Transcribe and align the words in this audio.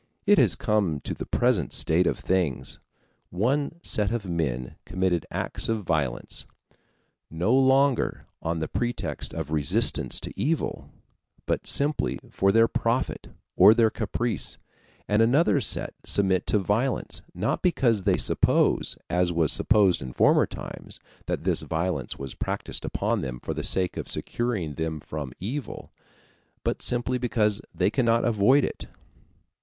It 0.25 0.39
has 0.39 0.55
come 0.55 0.99
to 1.01 1.13
the 1.13 1.27
present 1.27 1.73
state 1.73 2.07
of 2.07 2.17
things; 2.17 2.79
one 3.29 3.75
set 3.83 4.09
of 4.11 4.27
men 4.27 4.75
commit 4.83 5.27
acts 5.29 5.69
of 5.69 5.83
violence 5.83 6.47
no 7.29 7.53
longer 7.53 8.25
on 8.41 8.57
the 8.57 8.67
pretext 8.67 9.31
of 9.31 9.51
resistance 9.51 10.19
to 10.21 10.33
evil, 10.35 10.89
but 11.45 11.67
simply 11.67 12.17
for 12.31 12.51
their 12.51 12.67
profit 12.67 13.27
or 13.55 13.75
their 13.75 13.91
caprice, 13.91 14.57
and 15.07 15.21
another 15.21 15.61
set 15.61 15.93
submit 16.03 16.47
to 16.47 16.57
violence, 16.57 17.21
not 17.35 17.61
because 17.61 18.01
they 18.01 18.17
suppose, 18.17 18.97
as 19.07 19.31
was 19.31 19.51
supposed 19.51 20.01
in 20.01 20.13
former 20.13 20.47
times, 20.47 20.99
that 21.27 21.43
this 21.43 21.61
violence 21.61 22.17
was 22.17 22.33
practised 22.33 22.83
upon 22.85 23.21
them 23.21 23.39
for 23.39 23.53
the 23.53 23.63
sake 23.63 23.97
of 23.97 24.07
securing 24.07 24.73
them 24.73 24.99
from 24.99 25.31
evil, 25.39 25.91
but 26.63 26.81
simply 26.81 27.19
because 27.19 27.61
they 27.71 27.91
cannot 27.91 28.25
avoid 28.25 28.63
it. 28.65 28.87